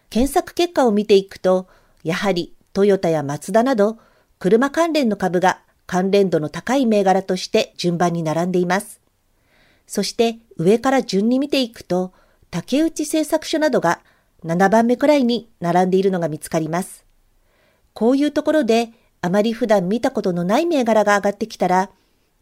[0.09, 1.67] 検索結果を見ていくと、
[2.03, 3.97] やはりトヨタやマツダなど
[4.39, 9.01] 車関連の株が関連度の高い銘柄として順番に並んでいます。
[9.87, 12.13] そして上から順に見ていくと、
[12.51, 14.01] 竹内製作所などが
[14.45, 17.05] 7番目くらいに並んでいるのが見つかります。
[17.93, 21.89] こういうところであまり普段見たことのない銘柄が上がってきたら、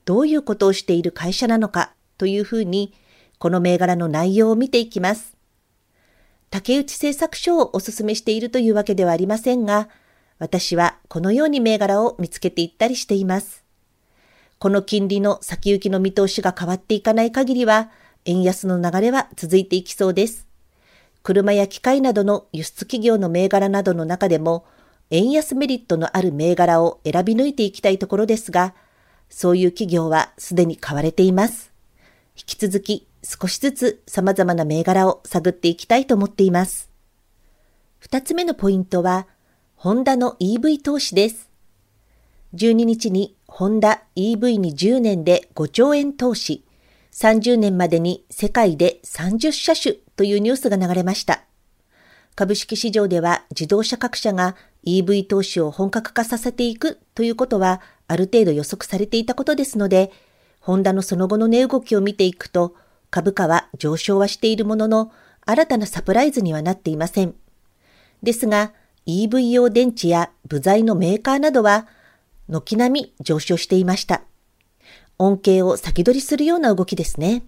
[0.04, 2.93] どういうことをしている会社なのかというふうに
[3.38, 5.36] この銘柄の内容を見ていきます。
[6.50, 9.89] 竹内製作所をお勧めしているというわけではありませんが、
[10.39, 13.63] 私はこのように銘柄を見つけていったりしています。
[14.58, 17.91] この金利の先行きの見通しが変わっていかない限りは、
[18.26, 20.48] 円安の流れは続いていきそうです。
[21.24, 24.65] 車や機械などの輸出企業の銘柄などの中でも、
[25.10, 28.74] 円安メリットのある銘柄を選び抜いていきたいところですが、
[29.30, 31.71] そういう企業はすでに買われています。
[32.38, 36.92] 引き続き少しずつ様々な銘柄を探っていきたいと思っています。
[37.98, 39.28] 二つ目のポイントは、
[39.76, 41.50] ホンダの EV 投資です。
[42.54, 46.63] 12日にホンダ EV に10年で5兆円投資、
[47.13, 51.46] 30年までに世界で30車種というニュースが流れました。
[52.36, 54.56] 株式市場では自動車各社が
[54.86, 60.12] EV 投資を本格化させていくということはある程度予測されていたことですので、
[60.60, 62.76] ホンダのその後の値動きを見ていくと、
[63.15, 65.09] 株価は上昇はしているものの、
[65.45, 67.33] 新たなサプライズにはなっていません。
[68.21, 68.73] ですが、
[69.07, 71.87] EV 用電池や部材のメーカーなどは、
[72.49, 74.23] 軒並み上昇していました。
[75.17, 77.43] 恩恵を先取りするような動きですね。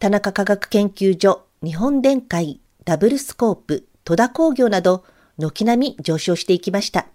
[0.00, 5.04] 田中科学研究所、日本電解、ダブルスコープ、戸田工業など、
[5.38, 7.06] 軒並み上昇していきました。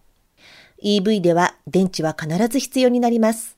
[0.82, 3.58] EV では電池は必ず必要になります。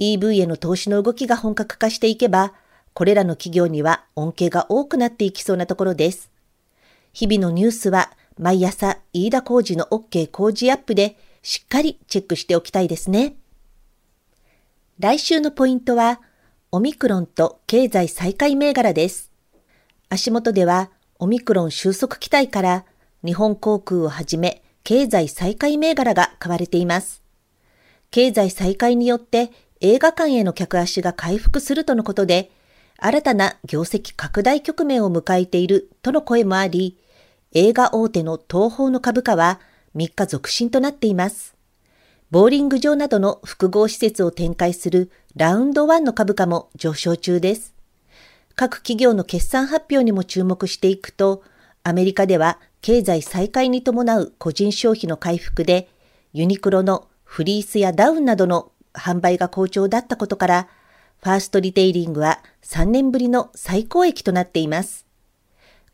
[0.00, 2.54] EV への投資の動きが本格化していけば、
[2.94, 6.30] これらの企業には恩恵が多くなっていきそうなところです。
[7.12, 13.34] 日々のニュースは毎朝飯田工事の OK 工事アップでしっかりチェックしておきたいですね。
[14.98, 16.20] 来週のポイントは、
[16.70, 19.32] オミクロンと経済再開銘柄です。
[20.08, 22.84] 足元では、オミクロン収束期待から
[23.24, 27.22] 日本航空をはじめ経済再開銘柄が買われています。
[28.10, 32.52] 経済再開によって映画館への客足が回復するとのことで、
[33.04, 36.96] 新たな業績拡大局面を迎えているとの声もあり、
[37.52, 39.58] 映画大手の東宝の株価は
[39.96, 41.56] 3日続伸となっています。
[42.30, 47.74] ボーリング場などの複合施設を展開するラウンド1の株価も上昇中です。
[48.54, 51.42] 各企業の決算発表にも注目していくと、
[51.82, 55.88] アメリカでは経済再開に伴う個人消費の回復で、
[56.32, 60.68] ユニクロのフリースやダウンなどの販売が好調だったことから、
[61.22, 65.06] ファーストリテイリングは3年ぶりの最高益となっています。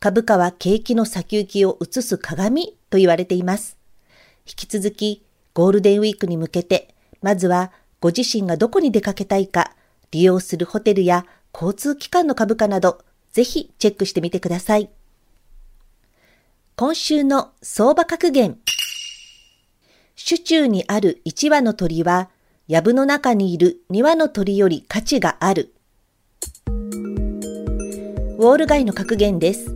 [0.01, 3.76] 株価は景気の先行きを映す鏡と言われています。
[4.47, 5.22] 引き続き、
[5.53, 9.74] ゴールデンウィークに向けて、まずはご自身がどこに出かけたいか、
[10.12, 14.89] 利用するホテルや交通機関の株価など、ぜひチェックしてみてください。
[16.74, 18.59] 今週の相場格言。
[20.16, 22.31] 手中にある1羽の鳥は、
[22.70, 25.72] 藪の中にいる2羽の鳥より価値がある。
[26.66, 29.74] ウォール街の格言です。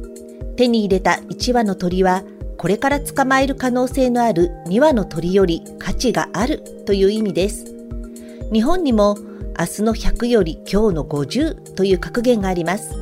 [0.57, 2.23] 手に入れた1羽の鳥は、
[2.59, 7.65] これから捕まえる可能性のある2羽の鳥より価値があるという意味です。
[8.53, 9.17] 日本にも
[9.59, 12.95] 明日の100より今日の50という格言があります。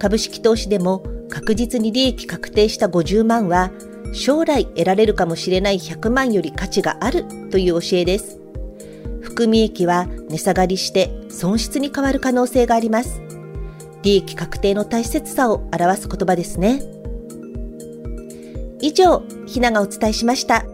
[0.00, 3.70] 株式投資でも確実に利益確定した50万は
[4.12, 8.40] 将来得られるかもしれない100万より価値があるという教えです。
[9.36, 13.20] 含み益は値下がりして損失に変わる可能性があります。
[14.02, 16.80] 利益確定の大切さを表す言葉ですね。
[18.80, 20.64] 以上、ひながお伝えしました。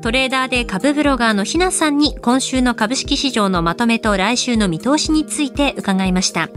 [0.00, 6.50] トレーダーで株ブロガーのひなさんに今週の株式市場のまとめと来週の見通しについて伺いました。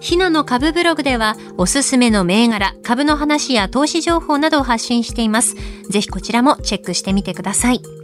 [0.00, 5.54] ひなの株ブログではおすすめの銘柄、株の話や投資情報などを発信しています。
[5.88, 7.99] ぜひこちらもチェックしてみてください。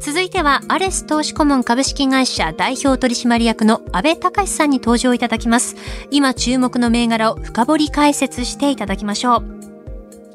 [0.00, 5.76] 続いては、アレス投資顧問株式会社代表取締役の安倍隆さんに登場いただきます。
[6.10, 9.42] 今注目の銘柄を深掘り解説していただきましょう。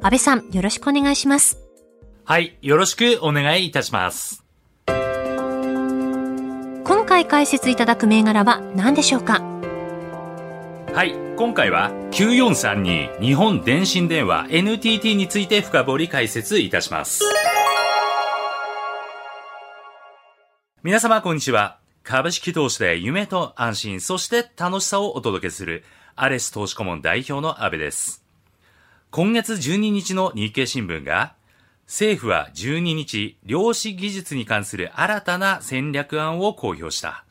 [0.01, 1.57] 安倍さん、よろしくお願いします。
[2.26, 4.43] はい、よろしくお願いいたします。
[6.86, 9.41] 今回解説いただく銘柄は何でしょうか？
[10.93, 17.24] はい、今回は9432日本電信電話 NTT について深掘り解説いたします。
[20.86, 21.79] 皆様こんにちは。
[22.03, 25.86] 株式投資で夢と安心、そして楽しさをお届けする
[26.17, 28.25] アレス投資顧問代表の安部です。
[29.09, 31.36] 今月12日の日経新聞が
[31.86, 37.23] 政府は12日、量子技術に関する新たな戦略案を公表した。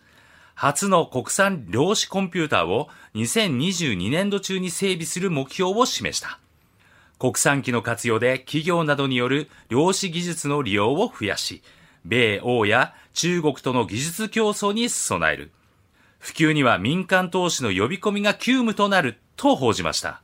[0.54, 6.40] 初の国産量子コンピューターを2022年度中に整備する目標を示した。
[7.18, 11.62] 国産機の活用で企業などによる量子技術の利用を増やし、
[12.04, 15.50] 米欧や中国との技術競争に備える。
[16.18, 20.22] 普及には民間投資の呼び込みが急務となると報じました。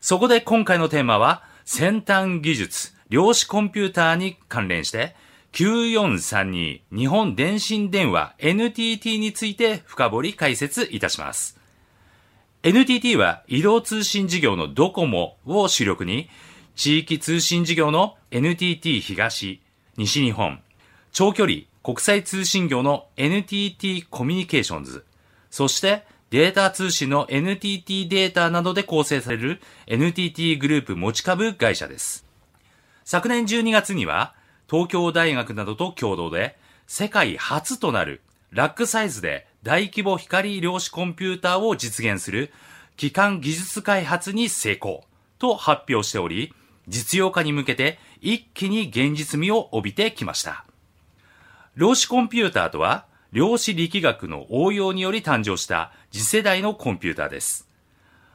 [0.00, 5.14] そこで今回のテーマは先端技術、量子コンピューターに関連して
[5.52, 11.58] 9432日本電信電話 NTT について深掘り解説いたします。
[12.62, 16.28] NTT は移動通信事業のドコモを主力に、
[16.76, 19.60] 地域通信事業の NTT 東、
[19.96, 20.60] 西日本、
[21.12, 25.04] 長距離国際通信業の NTT コミュニケーションズ、
[25.50, 32.24] そしてデータ通信の NTT データなどで構成される NTT グループ持ち株会社です。
[33.04, 34.34] 昨年12月には、
[34.70, 36.56] 東京大学などと共同で、
[36.86, 38.20] 世界初となる
[38.52, 42.52] ラックサイズで大規模光量子コンピューターを実現する
[42.96, 45.04] 基幹技術開発に成功。
[45.40, 46.54] と発表しており、
[46.86, 50.64] 実用化に向けて一気に現実味を帯びてきました。
[51.80, 57.70] 量子コンピューターとは、量子力学の応用により誕生した次世代のコンピューターです。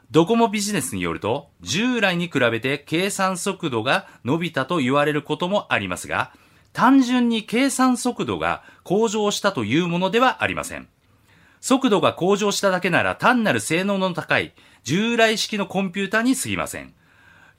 [0.10, 6.32] ドコモビジネスによると、従来に比べて計算速度が伸びたと言われることもありますが、
[6.74, 10.88] 単純に計算速度が向上したというものではありません。
[11.62, 16.96] 速度が向上しただけなら単なる性能の高い従来式のコンピューターに過ぎません。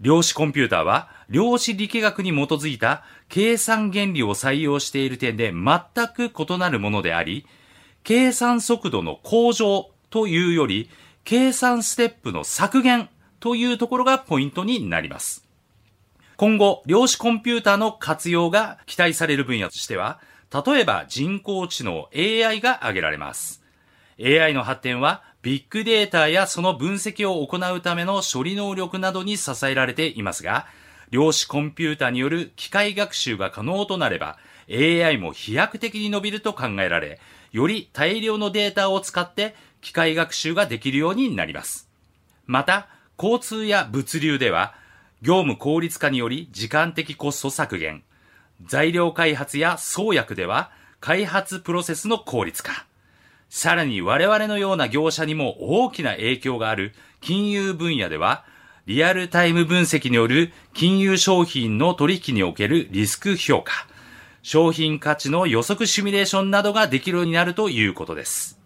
[0.01, 7.47] 量子コンピューターは量子力学に基づいた計算原理を採用している点で全く異なるものであり、
[8.05, 10.91] 計算速度の向上というより、
[11.25, 13.09] 計算ステップの削減
[13.41, 15.45] というところがポイントになります。
[16.37, 20.21] 今後、量子コンピューターの活用が期待される分野としては、
[20.53, 23.65] 例えば人工知能 AI が挙げられます。
[24.21, 30.67] AI の発展はビッグデータやその分析を行うための処理能力などに支えられていますが、
[31.13, 34.39] 量子コンピュータによる機械学習が可能となれば、
[34.69, 37.21] AI も飛躍的に伸びると考えられ、
[37.53, 41.89] より大量のデータを使って機械学習ができるようになります。
[42.47, 44.75] また、交通や物流では、
[45.23, 48.03] 業務効率化により時間的コスト削減、
[48.65, 52.86] 材料開発や創薬では開発プロセスの効率化、
[53.49, 58.45] さらに我々のような業者にも大きな影響がある金融分野では、
[58.87, 63.73] リアルタイム分析による金融商品の取引におけるリスク評価、
[64.43, 68.61] 商品価値の予測シミュレーションなどができるようになるということです。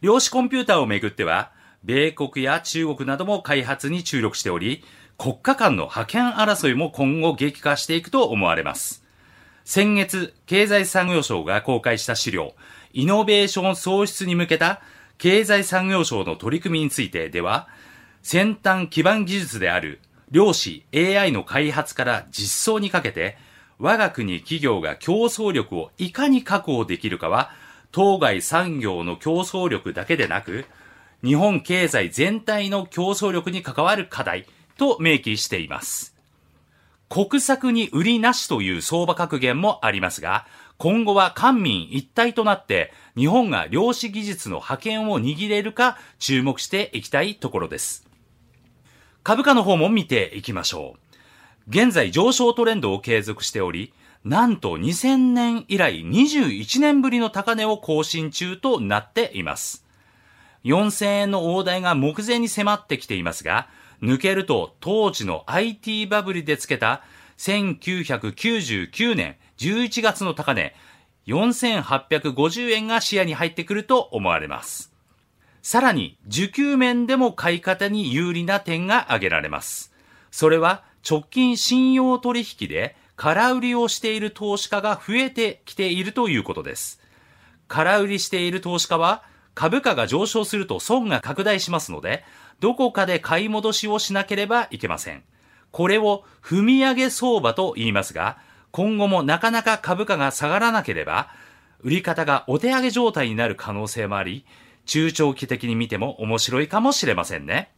[0.00, 1.52] 量子コンピューターをめぐっては、
[1.84, 4.82] 米国や中国なども開発に注力しており、
[5.18, 9.04] 国家間の覇権争いも今後激化していくと思われます。
[9.64, 12.54] 先月、経済産業省が公開した資料、
[12.92, 14.80] イノベーション創出に向けた
[15.18, 17.68] 経済産業省の取り組みについてでは、
[18.22, 23.36] 先端基盤技術である量子 AI の開発から実装にかけて、
[23.78, 27.50] 我が国企業が競争力をいかに確保できるかは、
[27.92, 30.66] 当該産業の競争力だけでなく、
[31.24, 34.46] 日本経済全体の競争力に関わる課題
[34.78, 36.14] と明記しています。
[37.08, 40.46] 国策に売りなしという相場格言もありますが、
[40.80, 48.08] 今後は官民一体となって日本が量子技術の覇権を握れるか注目していきたいところです。
[49.22, 51.00] 株価の方も見ていきましょう。
[51.68, 53.92] 現在上昇トレンドを継続しており、
[54.24, 59.84] なんと2000年以来21年ぶりの高値を更新中となっています。
[60.64, 63.68] 4000円の大台が目前に迫ってきていますが、
[64.00, 67.02] 抜けると当時の IT バブルでつけた
[67.36, 70.74] 1999年11月の高値、
[71.26, 74.90] 4850円が視野に入ってくると思われます。
[75.60, 79.92] さらに、需給面でも買い方に有利な点が挙げられます。
[80.30, 86.98] それは、直近信用取引で空売りをしている投資家が増えてきているということです。
[87.68, 92.24] 空売りしている投資家は、株価が上昇すると損が拡大しますので、
[92.60, 95.22] どこかで買い戻しをしなければいけません。
[95.70, 98.38] これを踏み上げ相場と言いますが、
[98.72, 101.28] 今後もなかなか株価が下がらなければ、
[101.80, 104.44] 売り方がお手上げ状態になる可能性もあり、
[104.86, 107.70] 中長期的に見ても面白いかもしれませんね。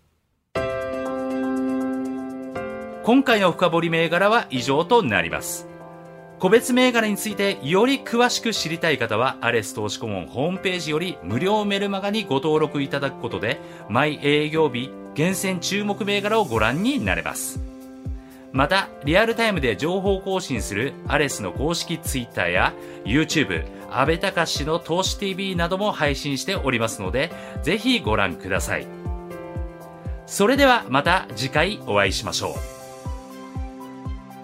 [3.04, 5.66] 今回の深掘り銘柄は以上となります。
[6.38, 17.71] 個別銘柄についてより詳しく知りたい方は、アレス投資顧問ホームページより無料メルマガにご登録いただくことで、毎営業日、厳選注目銘柄をご覧になれます。
[18.52, 22.74] また、リアルタイムで情報更新するアレスの公式 Twitter や
[23.04, 27.30] YouTube、安倍隆の投資 TV なども配信しておりますので、
[27.62, 28.86] ぜひご覧ください。
[30.26, 32.54] それではまた次回お会いしましょ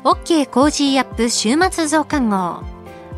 [0.04, 0.08] う。
[0.08, 2.62] OK Cozy up 週末増刊号。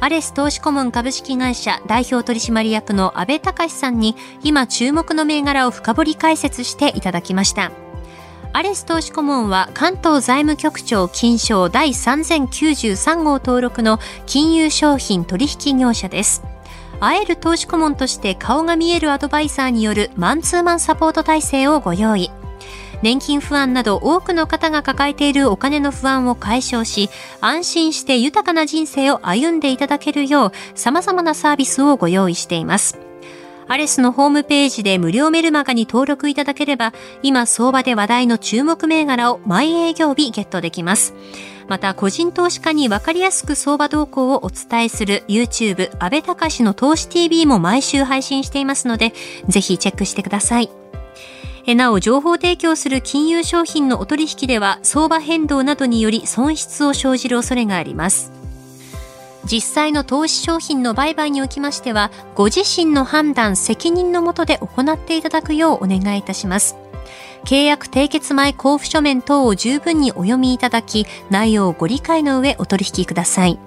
[0.01, 7.70] アレス投資顧問株式会社代表取締役の安倍隆さんに今注目の銘柄を深掘り解説していただきました。
[8.53, 16.42] アレス投資顧問は関東財務局長金商第3093号登録の金融商品取引業者です。
[16.98, 22.30] 会える投資顧問として顔が見えるアドバイザーによるマンツーマンサポート体制をご用意。
[23.03, 27.09] 年金不安など多くの方が抱えているお金の不安を解消し、
[27.40, 32.98] 安心して豊かな人生を歩んでいただけるよう様々なサービスをご用意しています。
[33.71, 36.93] アレスのホームページで無料メルマガに登録いただければ、
[37.23, 41.14] 今相場で話題の注目銘柄を毎営業日ゲットできます。
[41.68, 49.14] また、個人投資家にわかりやすく相場動向をお伝えする YouTube 安倍隆の投資 TV も毎週配信していますので、
[49.47, 50.71] ぜひチェックしてください。
[51.77, 58.30] なお情報提供する金融商品のお取引では相場変動などにより損失を生じる恐れがあります
[59.45, 66.76] 実際の投資商品の売買におきましてはご自身の判断責任のもとで行っていただくようお願いいたします。
[67.45, 73.59] 契約締結前交付書面等を十分にお読みいただき内容をご理解の上お取引ください。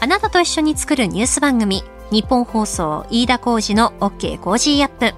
[0.00, 5.14] あなたと一緒に作るニュース番組日本放送飯田浩二の OK コージーアップ。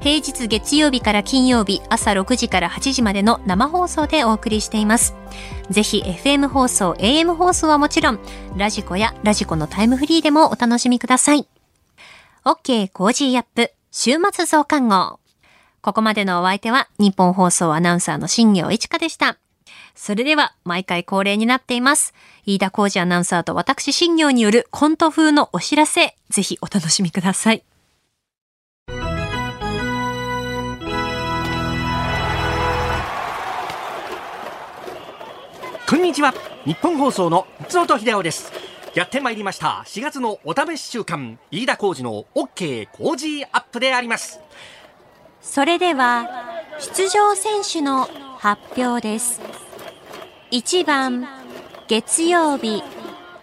[0.00, 5.14] 平日月曜日から金曜日朝6時から8時までの生放送でお送りしています。
[5.70, 8.20] ぜひ FM 放送、AM 放送はもちろん、
[8.56, 11.48] ラジコやラジコのタイムフリーでもお楽しみください。
[12.44, 15.18] OK Cozy up 週末増刊号。
[15.80, 19.38] ここまでのお相手はニッポン放送アナウンサーの新行市佳でした。
[19.94, 22.14] それでは毎回恒例になっています。
[22.46, 27.64] 飯田浩二アナウンサーと私新業によるコント風のお知らせ、ぜひお楽しみください。
[35.88, 36.34] こんにちは。
[36.66, 38.52] 日本放送の津本秀夫です。
[38.94, 39.84] やってまいりました。
[39.86, 41.38] 4月のお試し週間。
[41.50, 44.38] 飯田浩二の OK 工事アップであります。
[45.40, 46.28] それでは
[46.78, 49.40] 出場選手の発表です。
[50.50, 51.26] 1番
[51.88, 52.82] 月曜日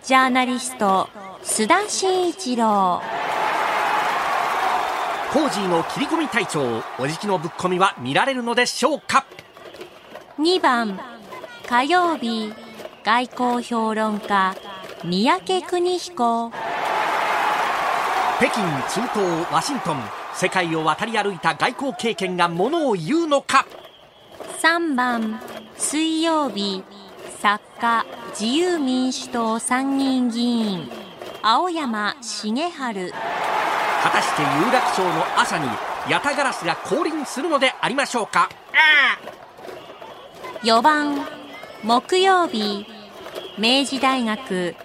[0.03, 1.09] ジャーナリスト
[1.41, 3.01] 須田慎一郎。
[5.33, 9.25] コージーの切り込み隊長おじきのぶっ込みは見られるのでしょうか
[10.37, 10.99] ？2番
[11.67, 12.53] 火曜日
[13.03, 14.55] 外交評論家
[15.03, 16.51] 三宅邦彦。
[18.39, 19.97] 北京中東ワシントン
[20.35, 23.65] 世界を渡り歩いた外交経験がものを言うのか
[24.61, 25.39] ？3番
[25.77, 26.83] 水曜日
[27.39, 30.89] 作家自由民主党参議院議員
[31.41, 33.11] 青山茂春。
[34.03, 35.67] 果たして有楽町の朝に
[36.09, 38.49] ヤタガラスが降臨するのでありましょうか
[40.61, 41.25] ？4番
[41.85, 42.83] 木曜日
[43.59, 44.75] 明治大学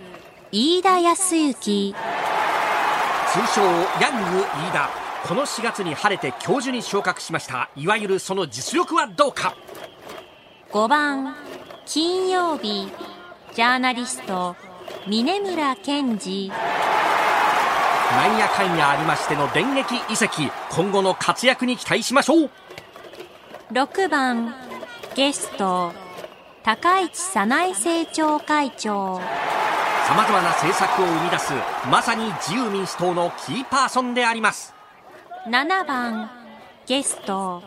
[0.53, 1.95] 飯田康之。
[1.95, 3.63] 通称
[4.03, 4.91] ヤング飯田。
[5.27, 7.71] この4月に晴れて教授に昇格しました。
[7.75, 9.55] いわゆるその実力はどうか
[10.73, 11.35] ？5番
[11.87, 12.91] 金曜日
[13.55, 14.55] ジャーナリスト
[15.07, 16.55] 峰村健二な
[18.35, 20.51] んやかんやありましての電撃移籍。
[20.71, 22.51] 今後の活躍に期待しましょう。
[23.73, 24.55] 6番
[25.17, 25.95] ゲスト
[26.63, 29.19] 高市早苗政調会長。
[30.07, 31.55] さまざまな政策を生み出す
[31.91, 34.75] まさに自由民主党のキーパーソンであります。
[35.47, 36.31] 7番
[36.87, 37.63] ゲスト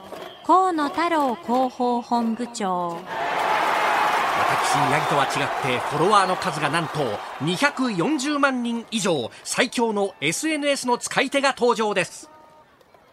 [0.45, 2.99] 河野太郎広報本部長。
[4.37, 5.31] 私宮城とは違っ
[5.63, 6.99] てフォロワーの数がなんと
[7.41, 12.29] 240万人以上最強の SNS の使い手が登場です。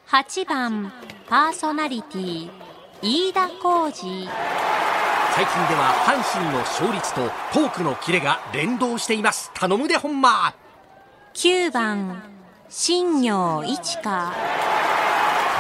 [0.09, 0.93] 8番
[1.29, 2.51] パーソナリティ
[3.03, 4.29] 飯田浩二。
[5.35, 9.51] 最近では阪神の勝率とトークのキレが連動しています。
[9.55, 10.55] 頼むでほんま。
[11.33, 12.23] 9番
[12.69, 14.35] 新業一華。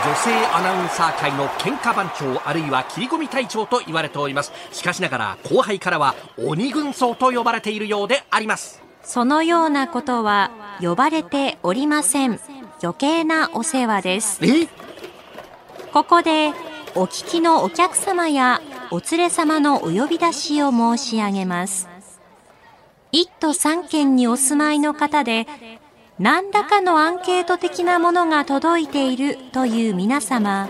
[0.04, 4.52] 女性アナウンサー界の喧嘩番長あるいは切り込み隊長と言われております。
[4.72, 8.82] しかしながら後輩からは鬼軍曹と呼ばれているようであります。
[9.02, 12.38] そのようなことは呼ばれておりません。
[12.82, 14.40] 余計なお世話です。
[15.92, 16.52] ここで
[16.96, 18.60] お聞きのお客様や
[18.90, 21.88] お連れ様のお呼び出しを申し上げます。
[23.12, 25.46] 一都三県にお住まいの方で、
[26.18, 30.68] 何らかのアンケート的なものが届いているという皆様、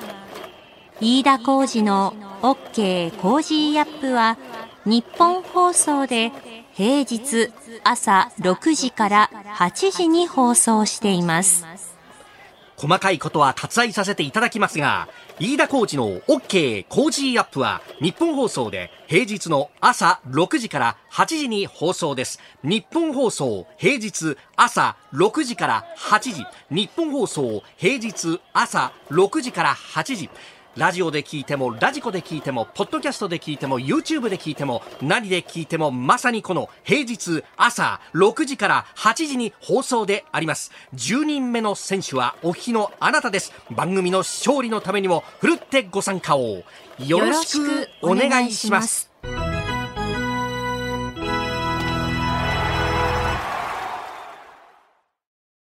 [1.01, 6.33] 飯田浩司の OK Cozy up はニッポン放送で
[6.73, 7.51] 平日
[7.85, 11.90] 朝6時から8時に放送しています。
[12.81, 15.07] 細かいことは割愛させていただきますが、
[15.39, 22.41] 飯田浩二の OK 工事アップは日本放送で平日の朝6時から8時に放送です。
[22.63, 26.47] 日本放送平日朝6時から8時。
[26.71, 30.31] 日本放送平日朝6時から8時。
[30.81, 40.73] ラジオで聞いても、ラジコで聞いても、ポッドキャストで聞いても、YouTube で聞いても、何で聞いても、まさにこの平日朝6時から8時に放送であります。
[40.95, 43.53] 10人目の選手はお日のあなたです。
[43.71, 46.63] 番組の勝利のためにも、ふるってご参加を
[46.99, 49.10] よろしくお願いします。